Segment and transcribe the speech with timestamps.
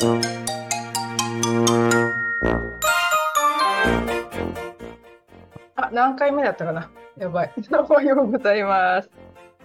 [0.00, 0.06] あ、
[5.92, 6.88] 何回目だったかな？
[7.18, 7.52] やばい。
[7.72, 9.10] おはようございます。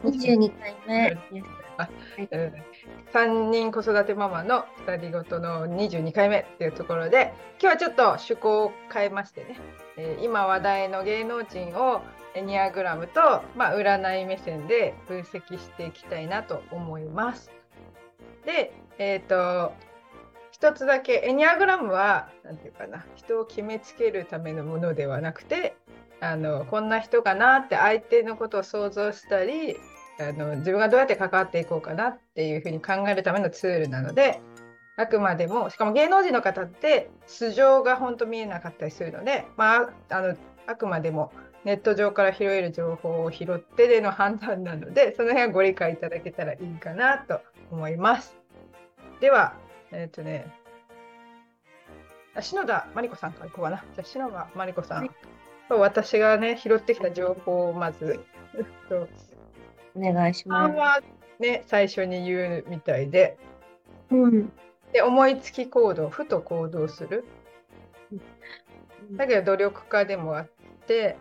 [0.04, 1.21] 22回目です。
[1.33, 2.54] うん
[3.13, 7.31] 3人子育てママの2人ごとの22回目っていうところで
[7.61, 9.59] 今日はちょっと趣向を変えましてね、
[9.97, 12.02] えー今話題の芸能人を
[12.34, 17.52] エニアグラムと、まあ、占い目線で分析していきたいなと思います。
[18.45, 19.73] で、えっ、と
[20.64, 25.75] 一つだけエニアグラムは何て言うかな人を決めつけるためのものではなくて
[26.21, 29.75] あのこんな人かなって相手のことを想像したり
[30.21, 34.39] あの自分がどうやって関わっていこうかなっていうふうに考えるためのツールなので
[34.95, 41.34] あくまでもしかも芸能人の方って素性が本当見えなかったりするので、まあ、あのあくまでも
[41.66, 48.38] ネット上から拾える情報を拾ってでの判断なのでその辺はご理解いただけたらいいかなと思います。
[49.20, 49.56] では、
[49.94, 50.52] えっ、とね、
[52.42, 53.78] 篠田真理子さんからいこうかな。
[53.78, 55.12] じゃあ篠田真理子さん、はい
[55.70, 58.20] 私がね拾ってきた情報をまず。
[58.56, 59.08] えっと
[59.95, 60.76] お願いします。
[60.76, 61.02] は
[61.39, 63.38] ね最初に言うみたいで
[64.11, 64.52] うん。
[64.92, 67.26] で思いつき行動ふと行動する
[69.14, 70.50] だけど努力家でもあっ
[70.88, 71.17] て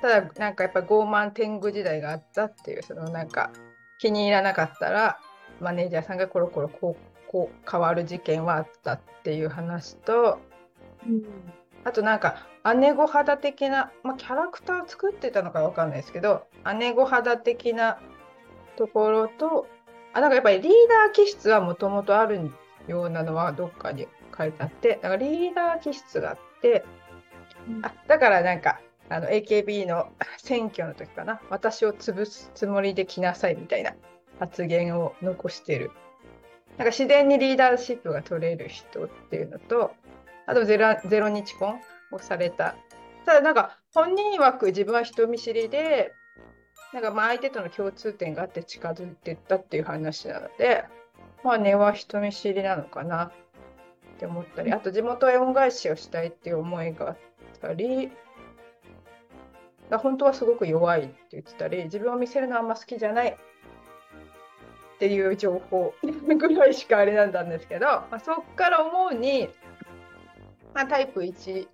[0.00, 3.50] ただなんかやっぱ傲慢天狗時代があったっていうそのなんか
[3.98, 5.18] 気に入らなかったら
[5.60, 10.40] マネージャーさんがコロコロこうこう変わる事件はあったっていう話と
[11.06, 11.24] うん。
[11.84, 16.44] あとなんか姉御肌的な、まあ、キャラクターを作ってたのかわかんないですけど
[16.78, 17.98] 姉御肌的な
[18.76, 19.66] ところと
[20.12, 22.50] あなんかやっぱりリーダー気質はもともとある
[22.86, 26.84] ようなのはどっかに書いてあってだからリーダー気質があって
[27.82, 33.94] あだからなんかあの AKB の 選挙の時かな私を潰すつもりで来なさいみたいな
[34.38, 35.90] 発言を残してる
[36.78, 39.92] なんか自然にリーダーシップが取れる人っていうのと
[40.46, 42.74] あとゼロゼロ日婚をされた。
[43.26, 46.12] ただなんか本人曰く自分は人見知りで
[46.92, 50.84] なんかまあ相手との共通点があって近づいていったっていう話なので
[51.44, 53.32] まあ根は人見知りなのかなっ
[54.18, 57.16] て思ったりあと地元へ恩返しをしたいっていう思いがあっ
[57.60, 58.10] たり
[59.90, 63.36] が本当はすごく弱いって言ってたり自分を見せるのはあんま好きじゃない
[65.00, 69.48] っていう情報 ぐらいしかあれなんだんですけど、まあ、そっから思うに、
[70.74, 71.66] まあ、タイプ1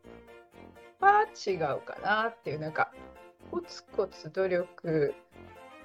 [1.01, 2.93] は違うかなっていうなんか
[3.51, 5.13] コツコツ努力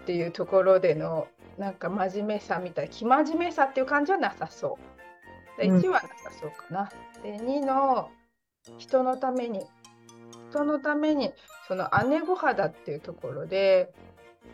[0.03, 4.78] っていうところでのなんか真面目さみたい生真面目さっていう感じはなさそ
[5.58, 5.59] う。
[5.59, 6.91] でうん1はなさそうかな。
[7.23, 8.12] で2の
[8.78, 9.66] 人のために
[10.52, 11.34] 人のために
[11.68, 13.91] その姉御肌っていうところで、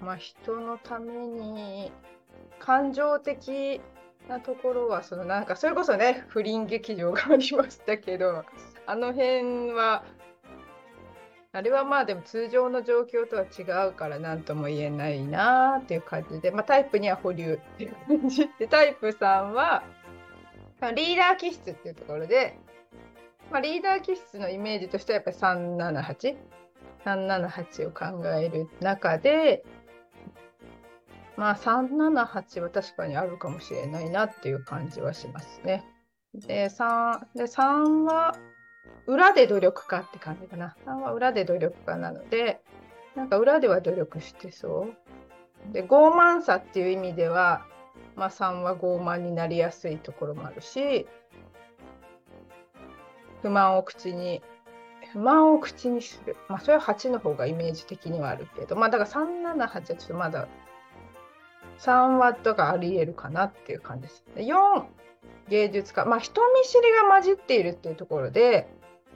[0.02, 1.92] まあ、人のために
[2.60, 3.82] 感情的
[4.28, 8.44] なところはそのなんかそれこそね不倫劇場がありましたけど
[8.86, 10.04] あの辺は
[11.54, 18.50] あれはまあでも通常の状況とは違うから何とも言えないなっていう感じで、まあ、タイプには保留っていう感じ。
[18.60, 19.84] でタイプ3は
[20.96, 22.58] リーダー気質っていうところで、
[23.50, 26.36] まあ、リーダー気質のイメージとしてはやっぱり378
[27.06, 29.64] 378を考える中で
[31.38, 35.86] まあ378は確かにあるかもしれないなっていう感じはしますね。
[36.34, 38.36] で 3, で3は
[39.06, 40.76] 裏で努力家って感じかな。
[40.86, 42.62] 3は裏で努力家なので
[43.16, 44.90] なんか裏では努力してそ
[45.70, 45.74] う。
[45.74, 47.66] で傲慢さっていう意味では、
[48.16, 51.08] まあ、3は傲慢になりやすいところもあるし
[53.42, 54.42] 不満を口に
[55.12, 56.36] 不満を口にする。
[56.48, 60.48] まあそれは8の方がイメージ的にはあるけどまあだから378はちょっとまだ
[61.80, 64.24] 3ワットがありえるかなっていう感じです。
[64.36, 64.86] 4
[65.50, 68.68] 芸術家まあ人見知りが混じっているっていうところで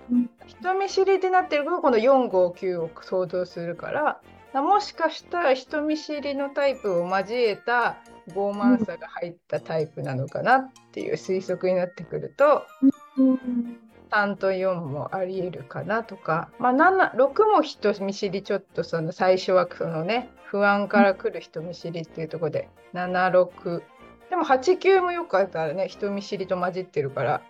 [0.09, 4.21] うん人見知りってなってるとこの459を想像するから
[4.61, 7.97] もしかしたら人見知りのタイプを交えた
[8.29, 12.65] 傲慢さが入ったタイプなのかなっていう推測になってくると。
[14.11, 22.69] 3と4もありえるかなとか、まあ、7 6も人見知りちょっとその最初はそのね不安から来る人見知りっていうところで。
[22.93, 23.81] 76
[24.29, 27.41] でも89もよくあったらね人見知りと混じってるから。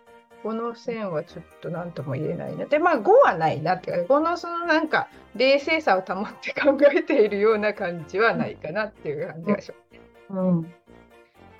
[0.43, 2.65] この線はちょっと何とも言えないな。
[2.65, 10.39] でまあ5はないなっていうかこのそのなんか冷静さを保って考えているような感じはないかなっていう感じがします。
[10.39, 10.73] うん。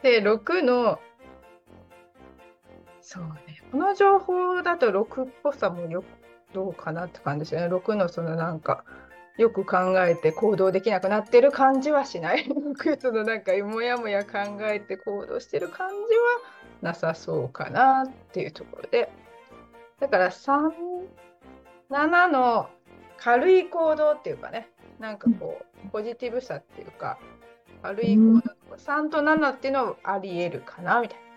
[0.01, 1.00] で6の
[3.01, 6.03] そうねこの情報だと6っぽさもよ
[6.53, 8.83] どうかなって感じですよね6のそのなんか
[9.38, 12.45] よく考えて行動できなくなってる感じはしない。
[13.00, 16.00] そのなんかもやもや考えて行動してる感じは
[16.81, 19.09] なさそうかなっていうところで。
[20.00, 21.07] だから3、
[21.89, 22.69] 7の
[23.18, 24.69] 軽い行動っていうかね、
[25.00, 27.18] なんかこう、ポジティブさっていうか、
[27.83, 31.31] 軽い行動とか、3と7っていうのはあり得るかなみたいな。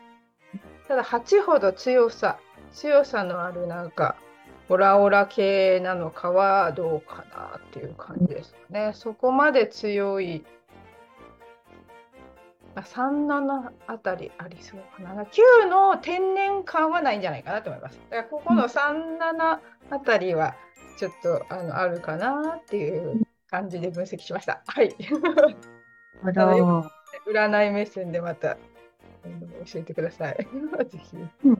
[0.89, 2.39] ただ8ほど強さ、
[2.73, 4.17] 強さのあるなんか、
[4.69, 8.93] オラオラ系なのかはどうかなっていう感じですかね。
[8.95, 10.45] そこまで強い、
[12.75, 15.25] まあ、3、7あたりありそうかな。
[15.25, 18.01] 9の天然感はないんじゃないかなと思います。
[18.11, 19.59] だからここの3、7
[19.91, 20.55] あたりは
[20.99, 24.63] ちょっとあのあるかなっていう感じで分析しました。
[24.67, 24.95] はい。
[27.27, 28.57] 占い目線でまた
[29.67, 30.37] 教えてください。
[30.89, 31.17] ぜひ。
[31.45, 31.51] うん、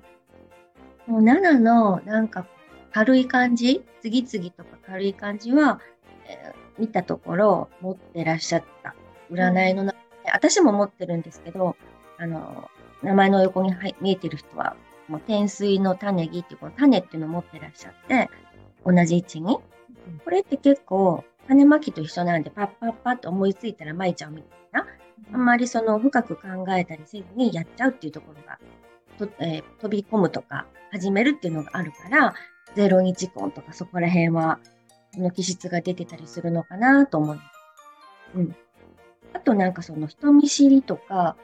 [1.07, 2.47] もう7のなんか
[2.93, 5.81] 軽い感じ、次々とか軽い感じは、
[6.27, 8.95] えー、見たところ持ってらっしゃった。
[9.31, 11.77] 占いの中で、私も持ってるんですけど、
[12.19, 12.71] あの、
[13.03, 14.77] 名前の横に見えてる人は、
[15.09, 18.31] もう天水の種木っていうこの種っていうのを持ってらっしゃって、
[18.85, 19.59] 同じ位置に。
[20.25, 24.87] これって結構、種まきと一緒なんで、パッパッパッと思いついたらまいちゃうみたいな。
[25.33, 26.43] あんまりその深く考
[26.77, 28.59] えたりせずにやっちゃうっていうところが、
[29.19, 32.35] とえー、飛び込むとか始めるっていうのがあるから、
[32.77, 34.59] 0日婚とかそこら辺は、
[35.17, 37.49] の気質が出てたりするのかなと思います。
[38.37, 38.57] うん。
[39.33, 41.37] あとなんかその人見知りとか、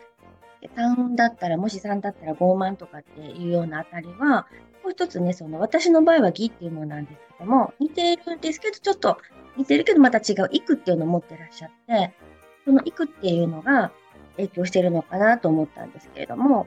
[0.76, 4.46] 3だったら、もし3だったら傲慢とかっていうようなあたりは、
[4.82, 9.18] もう一つね、その私の場合は義っていうものなんですけども、似ているんですけど、ちょっと
[9.56, 12.14] 似てるけどまた違う、育っていうのを持ってらっしゃって、
[12.64, 13.92] その育っていうのが
[14.36, 16.66] 影響してるのかなと思ったんですけれども、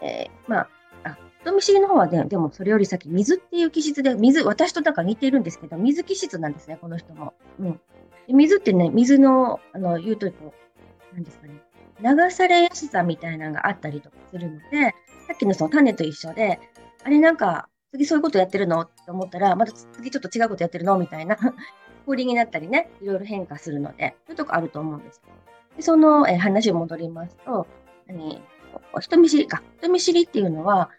[0.00, 0.68] えー、まあ、
[1.04, 7.34] あ人見知りの方はね、でもそれより先、水っていう気質で、水、私とだか似てるんですけど、水気質なんですね、この人も。
[7.60, 7.80] うん。
[8.28, 10.54] 水ってね、水の、あの、言うとこ
[11.12, 11.60] う、なんですかね、
[12.00, 14.94] 流されやすさみたいなのがあったりとかするので、
[15.26, 16.58] さっきのその種と一緒で、
[17.02, 18.80] あれなんか、次そういうことやってるの？
[18.80, 20.98] って思ったら、また次ちょっと違うことやってるの？
[20.98, 21.36] みたいな、
[22.06, 25.22] 氷になったりね、いろいろ変化するので、そういうとこあると思うんです。
[25.76, 27.66] でその、え話を戻りますと、
[28.06, 28.40] 何
[29.00, 29.62] 人見知りか。
[29.78, 30.90] 人見知りっていうのは、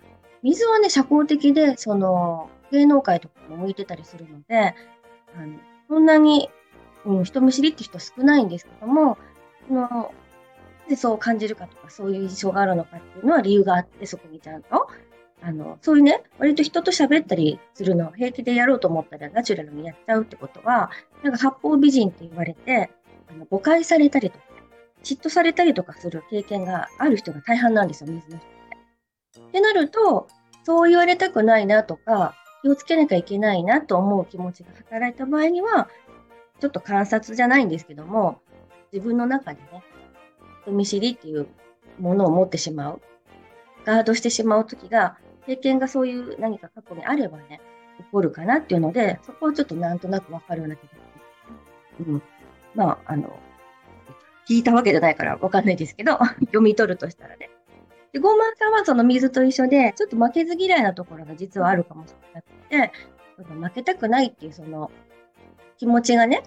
[0.44, 4.76] 水はね、社交的で、その、芸能界とかも向いてたりするので、
[5.38, 6.50] あのそんなに、
[7.06, 9.18] うん、人見知りって人少ないんですけども、
[9.68, 10.14] その、
[10.90, 14.88] でそう感じるかとか、そういう印象があるのかっていうのは理由があって、そこにちゃんと、
[15.46, 20.90] あの、そういうね、割と人と喋ったりするのを平気でやろうと思ったらナチュラルにやっちゃうってことは、
[21.22, 22.90] なんか八方美人って言われて、
[23.30, 24.46] あの誤解されたりとか、
[25.04, 29.40] 嫉妬されたりとかする経験がある人が大半なんですよ、水の人。
[29.48, 30.28] ってなると、
[30.64, 32.34] そう言われたくないなとか、
[32.64, 35.90] 気をつけなきゃいけないなと思う気持ちが働いた場合には、
[36.60, 38.42] ちょっと観察じゃないんですけども、
[38.92, 39.84] 自分の中でね、
[40.64, 41.46] 人見知りっていう
[42.00, 43.02] ものを持ってしまう、
[43.86, 47.62] ガードしてしまうときが、経験がそういう何か過去にあればね、
[47.98, 50.90] 起こるかなっていうので、そこはちょっとなんとなくわかるような気が
[51.98, 52.14] する。
[52.14, 52.24] うん。
[52.74, 53.40] まあ、あの、
[54.48, 57.50] 聞いたわけじゃないからわかんないですけど、 読み取るとしたらね。
[58.12, 62.92] で、ゴーマさんはその水と一緒で、ちょっと負けず嫌いなところが実はあるかもしれなくて、
[63.38, 64.90] 負けたくないっていうその
[65.78, 66.44] 気持ちがね、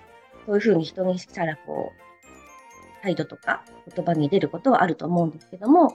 [0.47, 3.65] そういうふうに人にしたらこう、態度とか
[3.95, 5.95] 言葉に出ることはあると思うんですけども、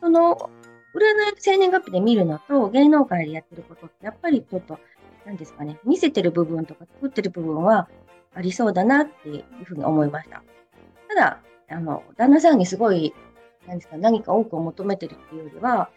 [0.00, 0.50] その、
[0.94, 4.78] 占い生年月日で見るのと芸能界でやってることって、やっぱりちょっと、
[5.24, 7.88] なんですかね、見せてる部分とか作ってる部分は
[8.34, 10.42] ありそうだなっていうふうに思いました。
[11.08, 13.14] ただ、あの、旦那さんにすごい
[13.66, 15.90] 何ですか、何か多くを求めてるっていうよりは、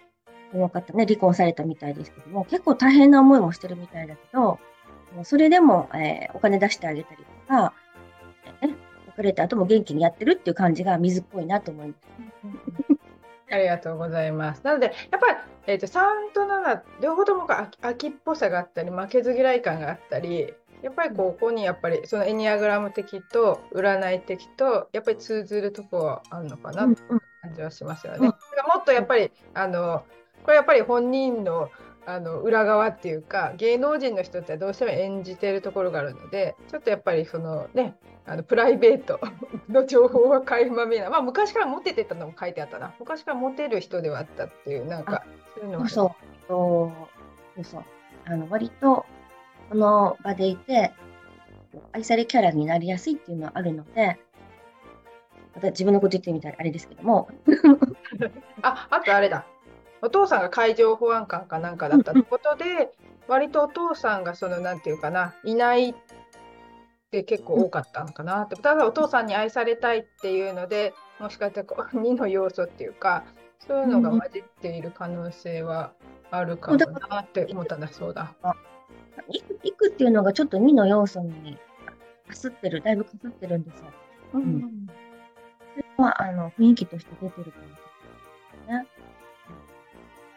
[0.52, 4.60] この方ね、離婚されたみたいですけども、結構大変な思いもしてるみたいだけど、
[5.24, 7.74] それでも、えー、お金出してあげたりとか、
[8.62, 8.68] え
[9.08, 12.95] 別れた後も元気にやってるっていう感じが水っぽいなと思います。
[13.50, 14.62] ありがとうございます。
[14.64, 15.38] なので、やっぱり、
[15.68, 17.48] えーと、3と7、両方とも
[17.82, 27.02] 秋っぽさがあったり、負けず嫌い感があったり、やっぱりここにやっぱりそのエニアグラム的と占い的とやっぱり通ずるとこはあるのかなって
[27.42, 28.20] 感じはしますよね。
[28.20, 28.34] うん、も
[28.80, 30.04] っとやっぱりあの
[30.44, 31.72] これやっぱり本人の
[32.06, 37.96] あの裏側っていうか芸能人の人ってどうしても演じてるところがあるのでちょっとやっぱりそのね
[38.28, 39.20] あのプライベート
[39.70, 42.94] の情報は垣間見えない、まあ、昔からモテてたのも書いてあったな。
[43.00, 45.24] 昔からモテる人ではあったっていうなんか
[45.56, 45.90] そういうのが。
[45.90, 46.12] そう。
[46.48, 46.92] そ
[47.58, 47.84] うそう。
[48.26, 49.06] あの割と
[49.70, 50.94] この場でいて、
[51.92, 54.20] 愛されキャラになりやすいっていうのはあるので、
[55.56, 57.30] また自分のこと言ってみたらあれですけども。
[58.62, 59.46] あ、あとあれだ。
[60.02, 62.92] お父さんが海上保安官かなんかだったってことで、
[63.28, 65.96] 割とお父さんがその、なんていうかな、いない
[67.20, 73.24] っって結構多かったのかなって、ただお父さんに愛されたいっていうのでもしかしたらこう 2の要素っていうか
[73.60, 75.94] そういうのが混じっている可能性は
[76.32, 77.88] あるかもなって思ったんだ。
[77.88, 78.34] そうだ。
[79.28, 81.58] 行くっていうのがちょっと2の要素に
[82.28, 83.86] かすってる、だいぶかすってるんですよ。
[84.34, 84.88] うん
[85.76, 87.58] それはあの雰囲気として出てるか
[88.68, 88.88] もね。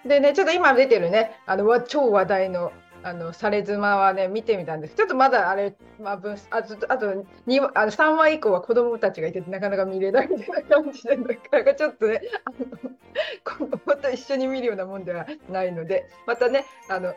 [0.04, 4.94] でね、ちょっと今出てるね、あのわ超話題のあのされ妻はね、見てみたんです。
[4.94, 12.90] ちょっとまだあれ、まあ、分あとあと二あの3話以降は子供たちがいてなかなか見れないみたいな感じで、なかなかちょっとね、あの
[13.44, 17.14] 子供と一緒に見るようなもんではないので、またね、あの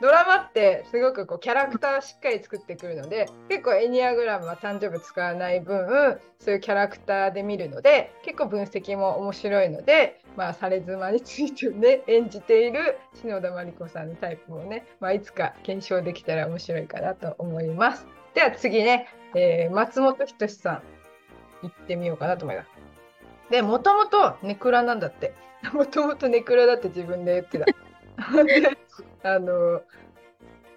[0.00, 18.06] ドラマってすごくこうキャラクターをしっかり作ってくるので結構エニアグラムは誕生日使わない分そういうキャラクターで見るので結構分析も面白いので、まあ、サレ妻についてね 演じている篠田麻里子さんのタイプをね、まあ、いつか検証できたら面白いかなと思います。
[18.34, 20.82] では次ね、えー松本人志さん
[21.62, 22.70] 行ってみようかなと思います。
[23.50, 25.32] でもともとネクラなんだって。
[25.72, 27.66] もともとネクラだって自分で言ってた。
[29.22, 29.82] であの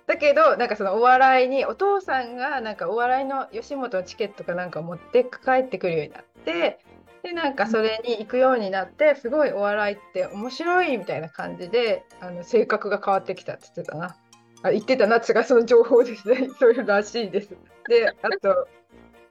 [0.08, 6.80] だけどなんかそのお笑いにお父さんがなんかお笑いの吉本のチケットかなんか持って帰ってくるようになって
[7.24, 14.16] でなんかそれに行くようになってすごいお笑いって面白いみたいな感じであの性格が変わってきたって言ってたな。
[14.64, 16.50] あ言ってたなつがその情報ですね。
[16.60, 17.56] そういうらしいです。
[17.88, 18.68] であと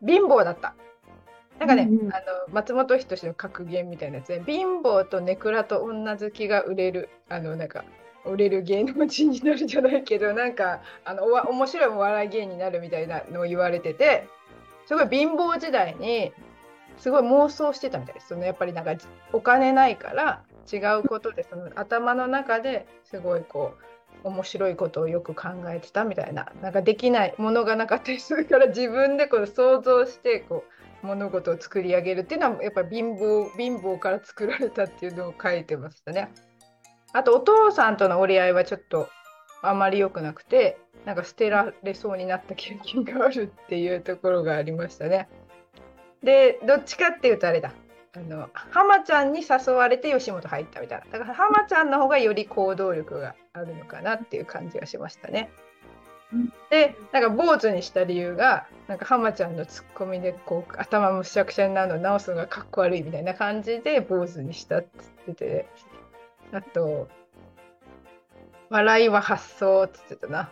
[0.04, 0.74] 貧乏だった。
[1.58, 7.84] なんかね、うんうんあの松本人志の格言みたいなやつで貧乏とネクラと女好きが売れるあのなんか
[8.24, 14.26] 売れる芸能人になるじゃないけど なんかあのおわ面白いお笑い芸人になるみたいなのを言われてて
[14.86, 16.32] すごい貧乏時代に
[16.98, 18.94] すごい妄想してたみたいですそのやっぱりなんか
[19.32, 23.74] お金ないから違うことでその頭の中ですごいこ
[24.24, 30.64] う面白いことをよく考えてたみたいななんかできないものがなかったりするから自分でこう想像してこ
[31.02, 36.30] う物事を作り上げるっていうのはやっぱり貧乏貧乏から作られたっていうのを書いてましたね。
[37.12, 39.08] あとお父さんとの折り合いはちょっと
[39.62, 45.28] あまり良くなくてなんか捨てられそうになった経験があるっていうところがありましたね。
[46.22, 47.72] でどっちかっていうとあれだ
[48.14, 55.50] あの浜ちゃんに誘われて吉本入ったみたいなだから浜ちゃんの方がより行動力があるのかなっていう感じがしましたね。
[56.32, 64.88] うんでなんか坊主にした理由がなんか浜ちゃんのツッコミでこう頭むしゃくしゃになるのを直すのがかっこ悪いみたいな感じで坊主にしたって
[65.26, 65.68] 言ってて
[66.52, 67.08] あと
[68.70, 70.50] 笑いは発想って言ってたな。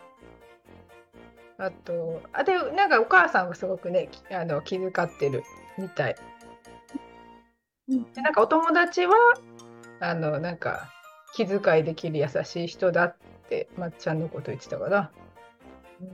[1.59, 5.43] あと、あでなんかお母さんがすごくね、きあの気遣ってる
[5.76, 6.17] みたい。
[7.88, 9.14] うんでなんかお友達は、
[10.00, 10.93] あの、なんか
[11.35, 13.17] 気遣いできる優しい人だっ
[13.49, 15.11] て、まっちゃんのこと言ってたかな。
[16.00, 16.09] うん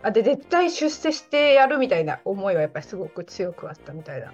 [0.00, 4.32] あで、絶対出世してやるみたいな思いはやっぱりすごく強くあったみたいな。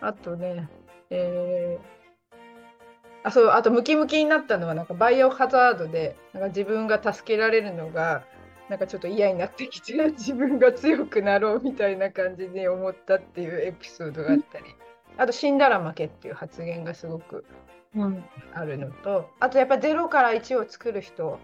[0.00, 0.68] あとね、
[1.10, 1.95] えー
[3.26, 8.22] あそうあとムキムキになったのはなんかバイオハザードでなんか自分が助けられるのが
[8.68, 14.64] なんかちょっと嫌になってきて自分が強くなろうみたいな感じで思ったっていうエピソードがあったり。
[15.18, 17.44] あと死んだら負けっていう発言がすごく
[18.52, 21.38] あるのとあとやっぱ0から1を作る人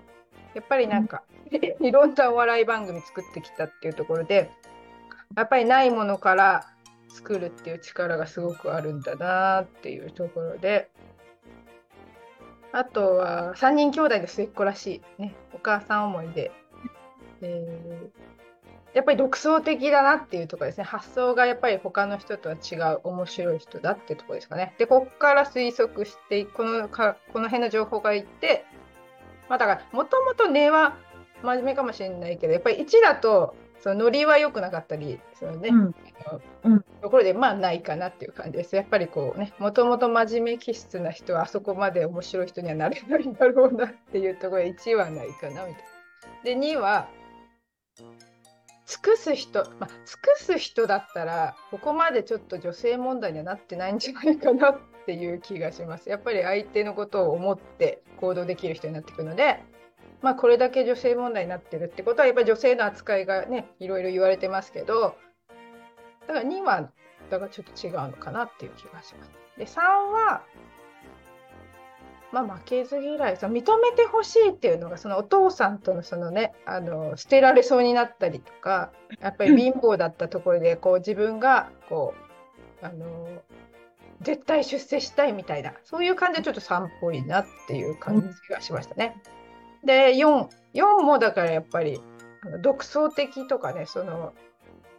[0.54, 1.22] やっぱりなんか
[1.80, 4.50] いろんなお笑い番組作ってきたっていうところで
[5.34, 6.66] やっぱりないものから
[7.08, 10.90] 作るっていう力がすごくあるんだなっていうところで
[12.72, 16.50] あとは3人兄弟の末っ子らしい、ね、お母さん思いで、
[17.42, 18.32] えー
[18.94, 20.84] やっぱり独創的だなっていうところですね。
[20.84, 24.74] 発想がやっぱり他の人とは違う面白い人だっていうところですかね。
[24.78, 28.66] でここから推測してこのかこの辺の情報がいって
[29.48, 30.96] まあだからもともと根は
[31.42, 45.74] 真面目かもしれないけどやっぱり1だとそのノリは良くなかったりそのね、うんところでまあないかなっていう感じですやっぱりこうねもともと真面目気質な人はあそこまで面白い人にはなれないんだろうなっていうところで1はないかなみたいな。
[46.44, 47.08] で2は
[48.86, 56.08] 尽くす人、まあ、尽くす人だったらここまでちょっと女性問題にはなってないんじゃないかなっていう気がします。
[56.08, 59.60] やっぱり相手のことを思って行動できる人になってくるので、
[60.22, 65.16] まあ、これだけ女性問題になってるってことはやっぱり女性の扱いがねいろいろ言われてますけど
[66.28, 66.88] だから2は
[67.30, 69.30] だからちょっと違うのかなっていう気がします。
[69.58, 70.42] で3は
[72.32, 82.14] まあ、負けず嫌いその認めてほしいっていうのがそのお父さんとのそのねあの捨てられそうになったりとかやっぱり貧乏だったところで こう自分がこ
[82.82, 83.28] うあの
[84.22, 89.20] 絶対出世したいみたいなそういう感じでちょっと3っぽいなっていう感じがしましたね。
[89.84, 92.00] で 4, 4もだからやっぱり
[92.60, 94.32] 独創的とかねその。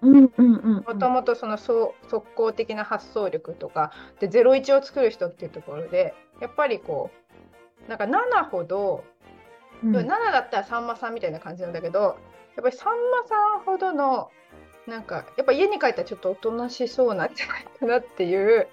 [0.04, 7.10] もともとそのそう速攻的な発想力とかで01を作る人っていうところでやっぱりこ
[7.88, 9.06] うなんか7ほど、
[9.82, 14.30] うん7だったらさんまさんみたいな感じなんだけどやっぱりさんまさんほどの
[14.88, 18.68] なんかやっぱ家に帰ったらちょっとおとなしそうなんじゃないかなっていう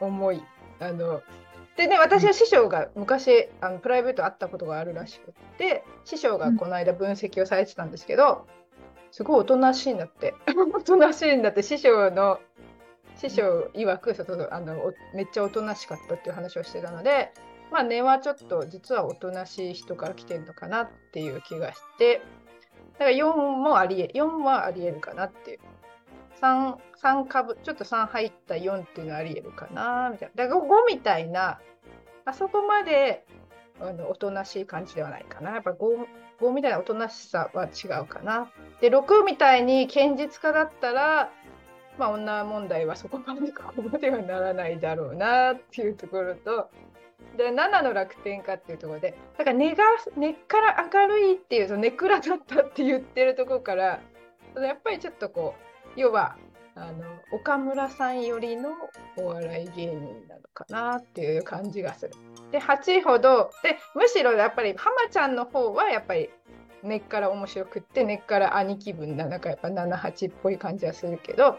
[0.00, 0.42] 思い。
[0.80, 1.22] あの
[1.76, 8.46] でね私は師匠が昔あのプライベート会ったことがあるらしくって師匠がこの間分析をされてたんですけど、
[9.10, 10.34] すごいおとなしいんだって。
[10.74, 12.40] おとなしいんだって師匠の
[13.16, 17.32] 師匠曰くそうそうあのおめっちゃおとなしかったっていう話をしてたので
[17.70, 22.22] まあ根はちょっと実はおとなしい人から来てるのかなっていう気がして
[22.98, 25.58] だから4もありえ4はありえるかなっていう。
[26.42, 30.44] 3, 3株ちょっと3入った4っていうのはありえるかなみたいな。
[30.44, 31.60] だから5みたいな
[32.24, 33.24] あそこまで
[33.80, 35.52] あのおとなしい感じではないかな。
[35.52, 35.76] やっぱ 5,
[36.40, 38.50] 5みたいなおとなしさは違うかな。
[38.80, 41.30] で6みたいに堅実家だったら
[41.96, 46.70] まあ女問題はそこまでここまではならないだろうなっていうところと
[47.36, 49.84] で7の楽天家っていうところでだから根が
[50.16, 54.00] 根っから明るいっていうその根暗だったって言ってるところから
[54.56, 56.36] やっぱりちょっとこう要は
[56.74, 58.70] あの岡村さんよりの
[59.16, 62.12] お笑い芸人なのかなっていう感じがする。
[62.50, 66.30] で8ほどでむしろやっぱり浜ちゃんの方はやっぱり
[66.82, 71.58] 根っから面白くって根っから兄貴分ななんかやっぱ78っぽい感じはするけど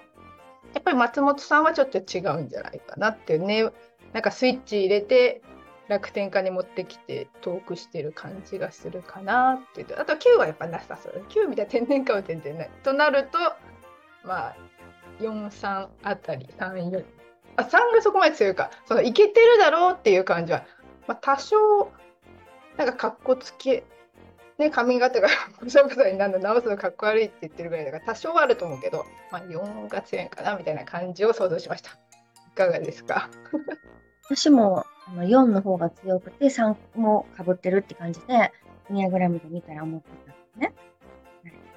[0.73, 3.69] やっぱり松本さんはちょっと違うんじゃないかなっていうね
[4.13, 5.41] なんかスイッチ入れて
[5.87, 9.99] 楽天家に持ってきてトークしてる感じがするかなっていう。
[9.99, 11.25] あと9はやっぱなさそう。
[11.29, 12.69] 9みたいな天然感は全然ない。
[12.83, 13.37] となると
[14.24, 14.56] まあ
[15.20, 17.03] 43あたり34
[17.58, 18.72] あ3がそこまで強いか。
[18.86, 20.65] そのいけてるだろうっていう感じは、
[21.08, 21.92] まあ、多少
[22.77, 23.84] なんかかっこつけ
[24.58, 25.27] ね髪型が
[25.62, 31.92] ぐさぐさになるの直すのかっこ悪いって言ってるぐらいだから多少はあると思うけど、まあ、4が強いかなみたいな感じを想像しました。
[31.92, 33.30] いかがですか？
[34.30, 38.51] 私もあの4の方が強くて3もかぶってるって感じで、
[38.89, 40.74] ニアグラムで見たら思ってたんですね。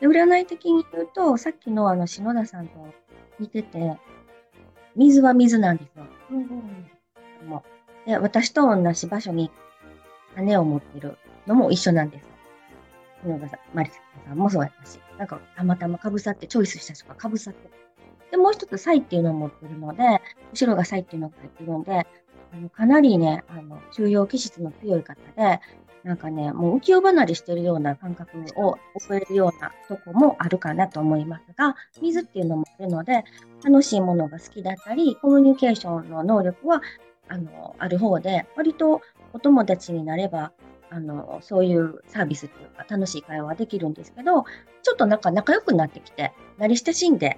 [0.00, 2.86] で占い的に言うと、さっきのあの篠田さんと
[3.38, 3.96] 似てて、
[4.94, 6.04] 水は水なんですよ。
[7.46, 7.64] も
[8.06, 9.50] うで私と同じ場所に
[10.34, 12.28] 羽を持ってるのも一緒なんですよ。
[13.22, 17.70] 篠田さん、マリサさんもそうやったし、なんかたまたまかぶさって、チョイスした人がかぶさって。
[18.30, 20.20] で、もう一つ、サイっていうのを持ってるので、
[20.52, 22.06] 後ろがサイっていうのが入ってるので、
[22.52, 25.60] あのかなりね、あの、中央気質の強い方で、
[26.06, 33.24] なんかね、もう浮世離れしてるような感覚を覚えるようなとこもあるかなと思いますが、水っていうのもあるので、
[33.64, 36.80] 楽しいものが好きだったり、コミュニケーションの能力は、
[37.26, 40.52] あの、ある方で、割とお友達になれば、
[40.90, 44.44] あの、そういうサービスっていうか、楽しい会話ができるんですけど、
[44.84, 47.36] ちょっとなんか仲良くなってきて、慣れ親しんで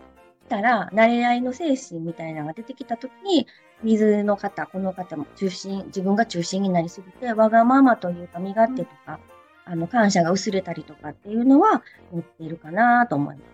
[0.48, 3.46] たら、慣れ合いの精神みたいなのが出てきたときに、
[3.82, 9.20] 水の方、この方も中心、自分が中心になりすぎて、わがままというか、身勝手とか、
[9.64, 13.48] あの、感謝が薄れたりとかっていうのは、持っているかなと思います。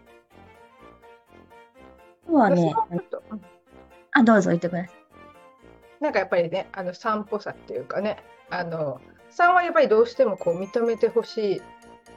[2.27, 2.75] あとはね、
[4.13, 5.05] あ、どうぞ言ってください。
[6.01, 11.63] なんかやっぱりね、あの散歩さっていうかね、あの3はやっぱりどうしてもこう認めてほしい、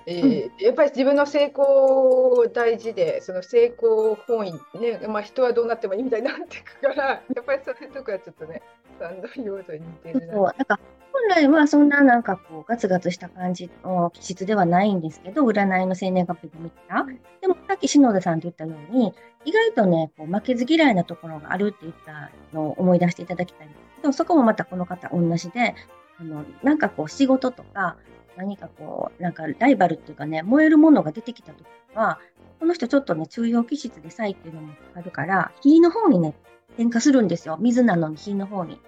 [0.10, 8.62] えーやっぱり自分の成功大事で、その成功本位、ねまあ、人はどうなってもいいみたいになっていくから、 やっぱりそういうとこはちょっとね、
[9.00, 10.34] 3の要素に似てるな。
[10.34, 10.80] そう、なんか、
[11.12, 17.06] 本来はそんななんかこう、ガツガツした感じの気質ではないんですけど、占いの生年月日で見たら。
[17.42, 25.76] でも、さっき篠田さんと言ったように、意外とね、こう負けず嫌いなところがあるって言ったのを思い出していただきたいんですけど、そこもまたこの方同じで、
[26.20, 27.98] あの、なんかこう、仕事とか、
[28.38, 32.20] 何かこう、なんかライバルっていうかね、燃えるものが出てきた時は、
[32.60, 36.34] この人ちょっとね、中央気質でサイっていうのもあるから、火の方にね、
[36.76, 37.58] 転化するんですよ。
[37.60, 38.80] 水なのに火の方に。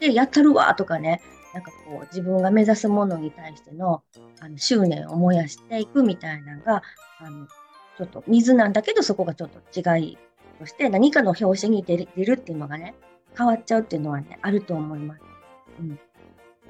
[0.00, 1.20] で、やったるわとかね、
[1.52, 4.02] なんかこう、自分が目指すものに対しての
[4.40, 6.82] あの執念を燃やしていくみたいなのが、
[7.20, 7.46] あの、
[7.96, 10.18] ちょっと水なんだけど、そこがちょっと違い
[10.58, 12.94] として、何かの表紙に出る出るっていうのがね、
[13.36, 15.20] 変わっちゃうっていうのはね、あると思います。
[15.80, 15.98] うん。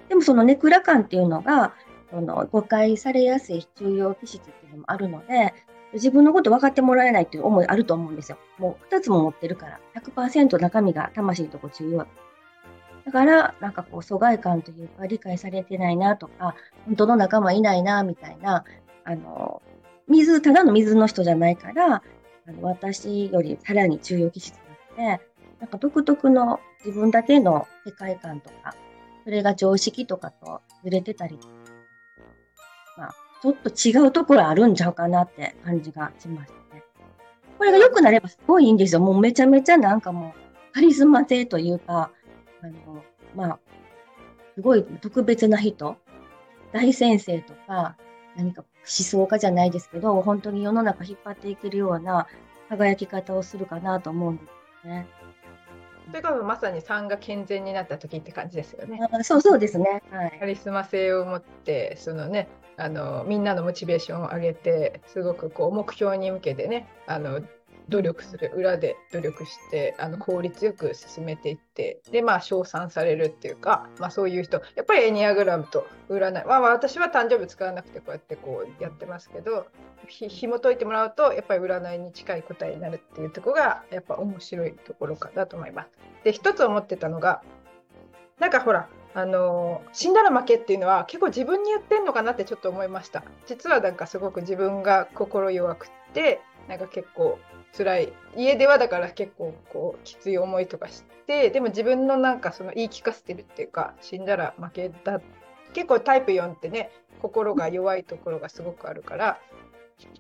[0.09, 1.75] でもそのネクラ感っていうのが、
[2.15, 5.53] その誤解されやすい中央気質っていうのもあるので、
[5.95, 8.39] 自分のこと分かってもらえないっていう思いあると思うんですよ。
[8.59, 12.07] もう2つも持ってるから、100%中身が魂のとこ中央。
[13.05, 16.55] だから、なんかこう、疎外感というか、理解されてないなとか、
[16.87, 18.65] 本当の仲間いないな、みたいな、
[19.05, 19.61] あの、
[20.09, 22.03] 水、ただの水の人じゃないから、
[22.47, 24.55] あの私よりさらに中央気質
[24.97, 25.25] なので、
[25.61, 28.75] なんか独特の自分だけの世界観とか、
[29.25, 31.64] それが常識とかとずれてたりとか、
[32.97, 36.83] まあ、ちょっと違うところあるんちゃうかなって感じがしましたね。
[37.59, 39.01] これが良くなればすごいいいんですよ。
[39.01, 42.11] もうめちゃめちゃなんかもうカリスマ性というか、
[42.63, 43.05] あの、
[43.35, 43.59] まあ、
[44.55, 45.97] すごい特別な人、
[46.73, 47.97] 大先生とか、
[48.37, 52.27] 何か思想家じゃないですけど、本当に世の中引っ張っていけるような
[52.69, 54.43] 輝き方をするかなと思うんで
[54.83, 55.07] すね。
[56.09, 59.01] それこそまさに3が健全になった時って感じですよね。
[59.11, 60.03] あそうそうですね。
[60.11, 60.49] はカい。
[60.49, 67.41] リスマ性を持ってそのねあのみんなのモチベーションを上げてすごくこう目標に向けてねあの
[67.89, 79.67] 努力する裏で努力してあの効率よく進めていってでまあ称賛されるっていうか、まあ、そういう人やっぱりエニアグラムと占い、まあ、私は誕生日使わなくてこうやってこうやってますけど
[80.09, 85.91] ひ紐解いてもらうとやっぱり占いに近い答えになるっていうとこがやっぱ面白いところかなと思います。
[86.25, 87.43] で一つ思ってたのが
[88.39, 97.39] なんかほらあの死んだら負けっていうのは結構自分に言ってんのかなってちょっと思いました実はなんかすごく自分が心弱くてなんか結構
[97.77, 98.13] 辛い。
[98.37, 105.21] 家ではだから結構こうきつい思いとかしてでも自分のなんかその言い聞かせてるっていうか死んだら負けだ。
[105.73, 109.39] 結構タイプ4ってね心が弱いところがすごくあるから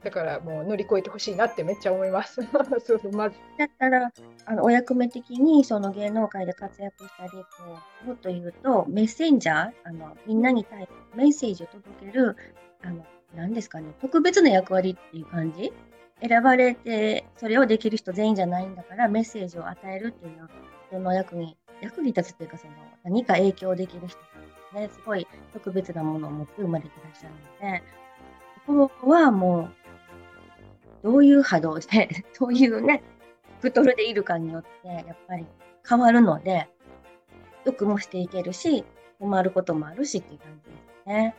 [0.02, 2.40] だからもう乗り越えてほしいなってめっちゃ思います。
[2.84, 3.36] そうそうまず。
[3.58, 4.12] だったら、
[4.46, 7.38] あの、お役目的にその芸能界で活躍したり、こ
[8.04, 12.36] う、もっと言うと、メッセンジャー、あの、みんなに対してメッセージを届ける、
[12.82, 13.04] あの、
[13.34, 15.72] 何ですかね、特別な役割っていう感じ
[16.20, 20.48] 選ばれて、それをできる人全員じゃないんだから、メッセージを与えるっていうのは、
[20.90, 22.72] その役に、役に立つというか、その、
[23.02, 24.18] 何か影響できる人
[24.72, 25.00] なんですね。
[25.00, 27.34] すごい特別なものを持って生まれてらっしゃる
[27.68, 27.82] ので、
[28.66, 29.70] ここはもう、
[31.02, 33.02] どういう波動で、 どういうね、
[33.62, 35.46] ベクトルでいるかによって、やっぱり
[35.86, 36.68] 変わるので、
[37.64, 38.84] 良くもしていけるし、
[39.18, 41.34] 困ることもあるしっていう感じですね。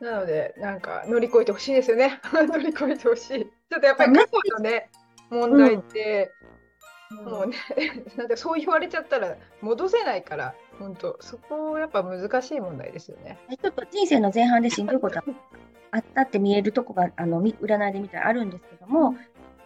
[0.00, 4.90] なのでなんか乗り越えてほしいですよね 乗り越えてほしいちょっとやっぱり過去のね
[5.30, 6.32] 問題って、
[7.10, 7.56] もうね
[8.16, 13.38] なんかそう言われちゃったら戻せないから本当そこやっぱ難しい問題ですよね。
[13.50, 15.24] ちょっと人生の前半でしんどいことは
[15.90, 19.12] あったって見えるとこが、あの、み占いで見たらあるんですけども、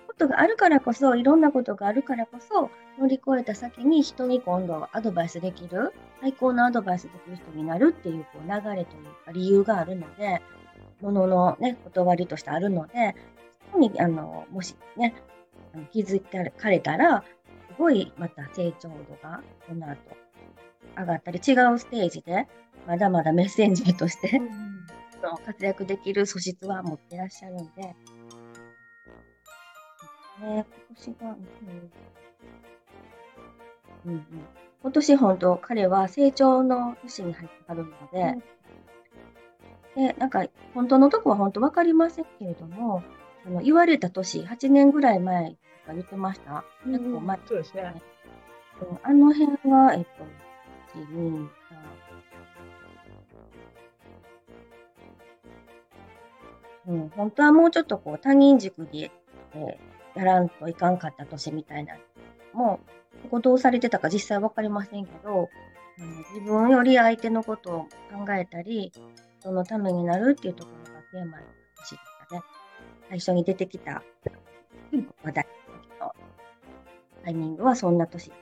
[0.06, 10.40] ことがあるからこそ、いろんなことがあるからこそ、乗り越えた先に人に今度アドバイスできる、最高のアドバイスできる人になるっていうこう流れというか理由があるので、
[11.00, 13.16] もののね、断りとしてあるので、
[13.78, 15.14] に、あの、もしね、
[15.92, 17.24] 気づかれたら、
[17.68, 19.98] すごいまた成長度がこの後
[20.98, 22.48] 上がったり、違うステージで、
[22.86, 24.40] まだまだメッセンジャーとして、
[25.22, 27.94] の活躍できる素質は持ってらっしゃるんで、ね、
[30.40, 31.92] 今年が、うん。
[34.06, 34.26] うんうん、
[34.82, 38.42] 今年本当彼は成長の年に入ってはるので、
[39.94, 43.02] で、なんか本当のとこは本当わかりませんけれども、
[43.46, 46.64] あの言われた年、8年ぐらい前とか言ってました？
[46.86, 47.94] 結構前、そうですね。
[48.82, 50.04] うんあの辺は、えっ
[50.94, 51.48] と、1、2、
[56.86, 59.10] 3、うん、本当はもうちょっとこう他人軸で、
[59.54, 61.94] えーやらんといかんかった年みたいな
[62.52, 62.80] も
[63.20, 65.48] うここどうされてたか実際わかりませんけど、
[65.98, 68.92] うん、自分より相手のことを考えたり
[69.38, 71.44] そのためになるっていうところがテーマの
[71.78, 71.98] 年でし
[72.28, 72.42] たね
[73.10, 74.04] 最初に出てきた
[75.24, 75.46] 話題
[76.00, 76.12] の
[77.24, 78.32] タイミングはそんな年。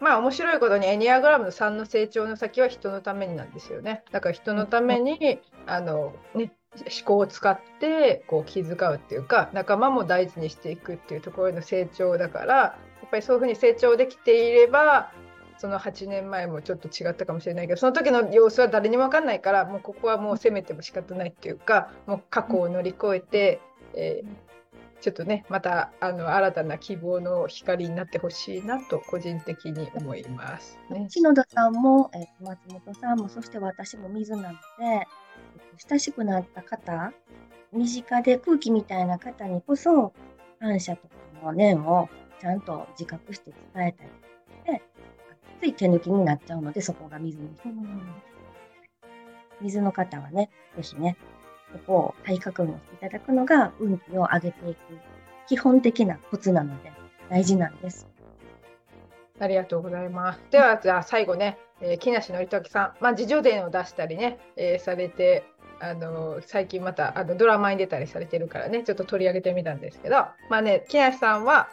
[0.00, 4.04] まあ面白いことにエニアグラムの3の成長の先は人のためになんですよね。
[4.10, 15.12] だから人のためにあの、ね、思考を使ってこう気遣うっていうか仲間も大事にしていくっていうところの成長だからやっぱりそういうふうに成長できていれば
[15.58, 23.60] その8年前もちょっと違ったかもしれないけどその時の様子は誰にも分かんないからもうここはもう責めても仕方ないっていうかもう過去を乗り越えて、
[23.94, 24.46] えー
[25.00, 31.06] ちょっとねまたあの新たな希望の光になってほしいなと個人的に思います、ね。
[31.10, 35.00] 篠田さんも、えーと松本さんもそして私も水なので、えっ
[35.78, 37.12] と親しくなった方
[37.72, 40.12] 身近で空気みたいな方にこそ
[40.60, 41.14] 感謝とか
[41.44, 42.08] の念を
[42.40, 44.10] ちゃんと自覚して伝えたり
[45.60, 47.48] つい手抜きになっちゃうのでそこが水に、
[49.60, 51.16] 水の方はねぜひね
[51.72, 54.78] そこを再確認していただくのが運気を上げていく
[55.48, 56.92] 基本的なコツなので
[57.30, 58.06] 大事なんです。
[59.38, 60.40] ありがとうございます。
[60.50, 65.44] では、じゃあ最後ね、えー木梨憲武さん、まあ、自叙伝を出したりね、えーされて、
[65.78, 70.16] あの最近またあのドラマに出たりされてるからね、ちょっと取り上げてみたんですけど、
[70.48, 71.68] まあね、木梨さんは、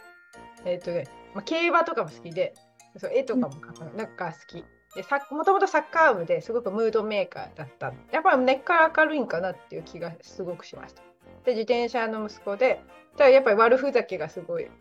[0.66, 2.54] えっ、とね、まあ、競馬とかも好きで、
[2.98, 3.92] そう絵とかも描くの。
[3.94, 4.64] なんか好き。
[4.96, 7.94] でもともとサッカー部ですごくムードメーカーだった。
[8.12, 11.02] やっぱり根っから明るいんかなっていう気がすごくしました。
[11.46, 12.82] で自転車の息子で
[13.18, 14.72] じゃやっぱり悪ふざけがすごい好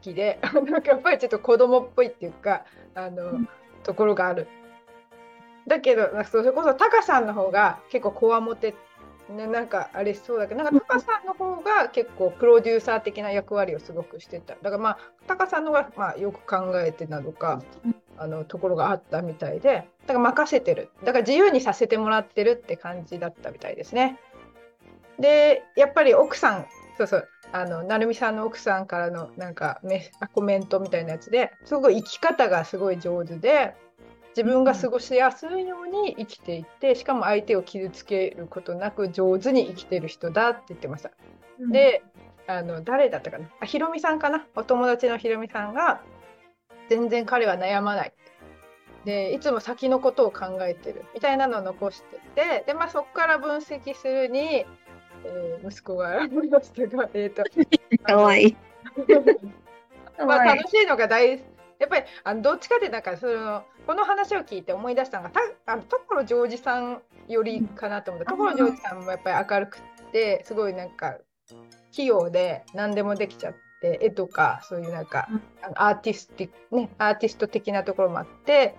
[0.00, 3.48] きで なんかやっぱりちょっと子供っぽいっていうかあの、うん、
[3.82, 4.46] ところがある。
[5.66, 8.74] だけどそれこそタカさんの方が結構こわもて
[9.28, 14.54] ね、なんかあれそうだけどなんかタカさんの方が結構プロデューサー的な役割をすごくしてた。
[14.54, 17.62] だからまあタカさんの方がまあよく考えてなのか
[18.18, 20.90] あのところがあったみたいでだから任せてる。
[21.04, 24.18] だから自由にさせてもらってるって感じだったみたいですね。
[25.18, 26.66] でやっぱり奥さん
[26.98, 33.74] そうそうあの成美さんの奥さんからのなんかメコメントみたいなやつですごい生き方がすごい上手で
[34.36, 41.10] 自分が過ごしやすいように生きていってしかも相手を傷つけることなく上手に生きてる人だって言ってました。
[41.60, 42.02] うん、で
[42.46, 43.48] あの誰だったかな？
[43.60, 44.46] あひろみさんかな？
[44.56, 46.00] お友達のひろみさんが
[46.88, 48.12] 全然彼は悩まない。
[49.04, 51.04] でいつも先のことを考えてる。
[51.14, 54.64] みたいなのを残しててで、まあ、そこから分析するに、
[55.24, 57.42] えー、息子が選びましたが、えーと、
[58.04, 58.56] かわいい。
[60.24, 61.42] まあ、楽しいのが大
[61.82, 69.80] やっぱりあのどっちかってなんかそのこの話を聞いて思い出したのがたあの所ジョージさんよりかなと思った所ジョージさんもやっぱり明るく
[70.12, 71.18] てすごいなんか
[71.90, 75.28] 器用で何でもできちゃって絵とかそういうなんか、
[75.60, 78.76] あのアーティスティねアーティスト的なところもあって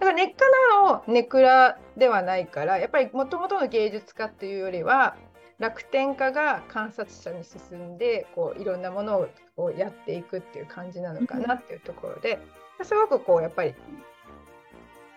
[0.00, 0.44] だから根っか
[0.86, 5.16] らのネクラではないからやっぱりもともとの芸術家っていうよりは
[5.58, 9.28] 楽天家が観察者に進んでこういろんなものを
[9.76, 12.38] やっていくっていう感じなのかなっていうところで
[12.82, 13.74] すごくこうやっぱり、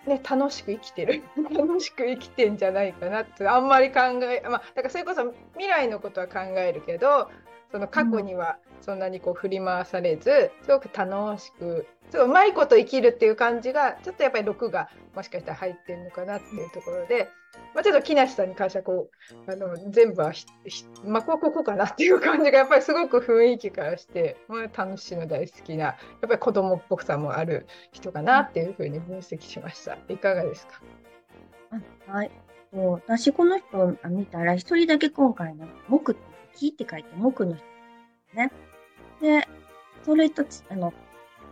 [0.08, 1.21] ね、楽しく生きてる
[1.56, 7.30] 楽しく生きてんじゃないかなってあんまり考えまあだからそれこそ未来のことは考えるけど
[7.71, 17.30] その過去にはそんなにこう振り回されずすごく楽しくすごいうまいこと生きるっていう感じがちょっとやっぱり6がもしかしたら入ってるのかなっていうところで、
[17.74, 19.10] まあ、ちょっと木梨さんに関してはこ
[19.47, 29.97] うあの全部はひひまあこうここかなっていう感じがやっぱりすごく雰囲気からして、まあ、楽しいの大好きなやっぱり子供っぽさもある人かなっていうふうに分析しました。
[30.10, 30.82] いかがですか？
[32.08, 32.32] はい。
[32.74, 36.21] 私この人見たら一人だけ今回の木って
[36.58, 37.63] 木って書いて木の人
[38.34, 38.52] ね。
[39.21, 39.47] で、
[40.04, 40.93] それとあの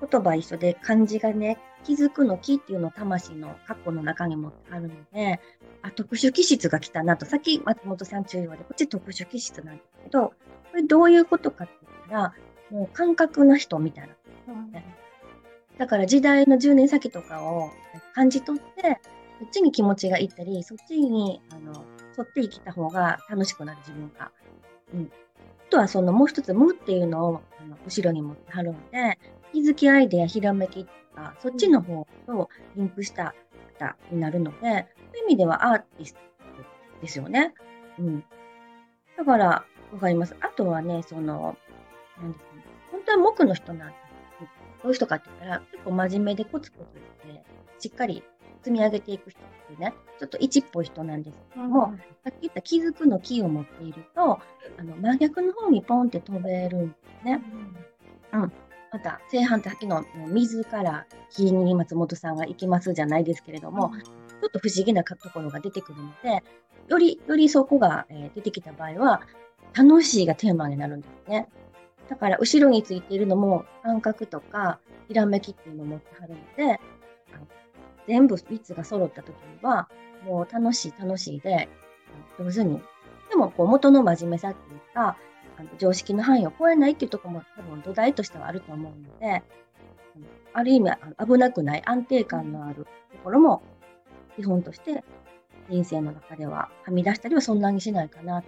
[0.05, 5.39] 言葉一緒で漢字がね、気づくの木っていうのを魂の括弧の中にもあるので、
[5.81, 10.33] あ、特殊気質が来たなと、さっき松本さん中央で、こっち特殊気質なんですけど、こ
[10.75, 12.33] れどういうことかって言ったら、
[12.69, 14.13] もう感覚な人みたいな。
[14.47, 14.71] うん、
[15.77, 17.71] だから時代の10年先とかを
[18.13, 18.99] 感じ取って、
[19.39, 21.85] そっちに気持ちがいったり、そっちに、あの、
[22.17, 24.31] 沿って生きた方が楽しくなる自分が。
[24.93, 25.11] うん。
[25.69, 29.17] あとはそのもう一つ、無っていうのをあの後ろに持ってはるので、
[29.51, 33.35] 気づきアイデア、ひらめきとか、そっちの方とリンクした
[33.79, 34.83] 方になるので、そういう
[35.25, 36.19] 意味ではアーティスト
[37.01, 37.53] ですよね。
[37.97, 38.23] うん。
[39.17, 40.35] だから、わかります。
[40.41, 41.57] あとはね、その、
[42.21, 43.99] なんですかね、本当は木の人なんです。
[44.81, 46.97] どういう人かって言ったら、結構真面目でコツコツ
[47.29, 47.43] って、
[47.79, 48.23] しっかり
[48.61, 54.39] 積み上げていく人っていうね、ちょっと一っぽい人なんですけども、うん、さっき言った気づくの気を持っていると、
[54.77, 57.41] あの真逆の方にポンって飛べるんですね。
[58.33, 58.51] うん、うん
[58.91, 64.09] また正反対の水から火に松本さんが行きますじゃないですけれども、うん、ちょ
[64.47, 66.43] っと不思議なところが出てくるので、
[66.87, 69.21] より、よりそこが、え出てきた場合は、
[69.73, 71.47] 楽しいがテーマになるんですね。
[72.09, 76.79] だから、後ろについているのも、感覚とか、ひらめきっていうのを持ってはるので、
[78.07, 79.87] 全部3つが揃った時には、
[80.25, 81.69] もう楽しい楽しいで、
[82.39, 82.81] 上手に。
[83.29, 85.15] でも、こう元の真面目さっていうか、
[85.59, 89.43] あの常識の範囲を超えないっていうところも多分土台としてはあると思うので、
[90.53, 93.61] ある意味危なくない安定感のあるところも
[94.37, 95.03] 基本として
[95.69, 98.43] 人生の中でははみ出したりはそんなにしないかな。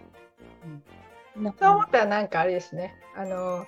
[1.36, 2.95] うん、そう思ったらなんかあれですね。
[3.15, 3.65] あの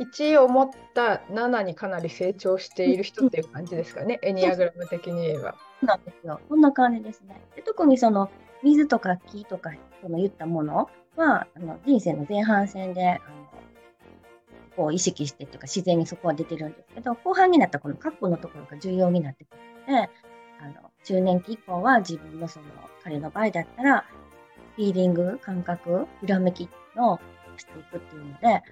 [0.00, 5.54] 1思った7にかなり成長している人っていう感じですかね、エニアグラム的に言えば。
[5.80, 6.40] そうなんですよ。
[6.48, 7.40] そんな感じですね。
[7.54, 8.30] で特にその
[8.62, 9.70] 水とか木とか
[10.02, 13.20] その言ったものは、あの人生の前半戦で、あの
[14.76, 19.56] こう意識してというか自然にそこは出てるんですけど、後半になったこの括弧のところが重要になってく
[19.88, 20.10] るので、
[20.60, 22.66] あの中年期以降は自分のその
[23.02, 24.04] 彼の場合だったら、
[24.76, 27.20] フィーリング、感覚、ひらめきの
[27.56, 28.62] していくっていうので、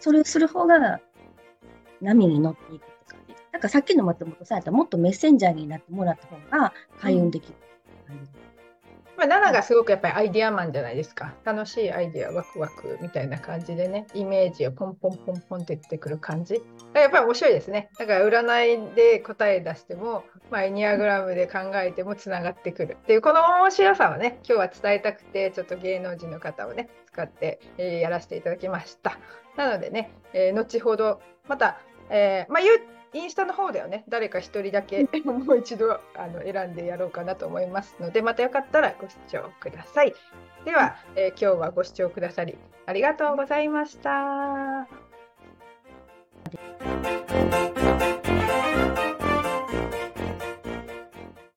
[0.00, 1.00] それをする方が
[2.00, 3.34] 波に乗っていくって感じ。
[3.52, 7.54] だからさっきの松本さんやったらもっとメッセンジャーになってもらった方が開運できる
[8.06, 8.51] 感じです。
[9.28, 11.32] まあ、7がすごくやっぱりアイディアマンじゃないですか。
[11.44, 16.60] 楽しいアイディア、ワクワクみたいな感じでね、イメージをポンポンポンポンって出てくる感じ。
[16.94, 17.88] やっぱり面白いですね。
[17.98, 29.18] だから占いで答え出しても、ま、エニアグラムで考えてもつながってくるっていう、この面白さをね、今日は伝えたくて、ちょっと芸能人の方をね、使って、え、やらせていただきました。
[29.56, 31.78] なのでね、えー、後ほど、また、
[32.10, 32.72] えー、まあ、言
[33.14, 40.14] インスタの方ではね誰か1人だけ もう一度あの選んでやろうかなと思いますのでまたよかったらご視聴ください。
[40.64, 44.86] では、えー、今日はご視聴くださりありがとうございました。